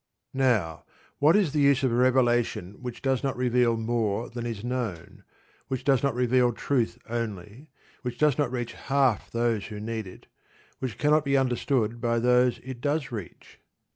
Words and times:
Now, 0.33 0.83
what 1.19 1.35
is 1.35 1.53
the 1.53 1.59
use 1.59 1.83
of 1.83 1.91
a 1.91 1.95
revelation 1.95 2.71
which 2.81 3.03
does 3.03 3.21
not 3.23 3.37
reveal 3.37 3.77
more 3.77 4.31
than 4.31 4.47
is 4.47 4.63
known, 4.63 5.23
which 5.67 5.83
does 5.83 6.01
not 6.01 6.15
reveal 6.15 6.53
truth 6.53 6.97
only, 7.07 7.67
which 8.01 8.17
does 8.17 8.35
not 8.35 8.51
reach 8.51 8.73
half 8.73 9.29
those 9.29 9.67
who 9.67 9.79
need 9.79 10.07
it, 10.07 10.25
which 10.79 10.97
cannot 10.97 11.23
be 11.23 11.37
understood 11.37 12.01
by 12.01 12.17
those 12.17 12.59
it 12.63 12.81
does 12.81 13.11
reach? 13.11 13.59